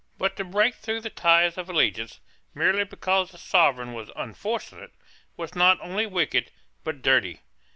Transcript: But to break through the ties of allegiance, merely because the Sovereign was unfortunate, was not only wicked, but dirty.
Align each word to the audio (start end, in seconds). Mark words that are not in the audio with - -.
But 0.17 0.35
to 0.37 0.43
break 0.43 0.73
through 0.73 1.01
the 1.01 1.11
ties 1.11 1.59
of 1.59 1.69
allegiance, 1.69 2.19
merely 2.55 2.83
because 2.83 3.29
the 3.29 3.37
Sovereign 3.37 3.93
was 3.93 4.09
unfortunate, 4.15 4.93
was 5.37 5.53
not 5.53 5.79
only 5.79 6.07
wicked, 6.07 6.49
but 6.83 7.03
dirty. 7.03 7.41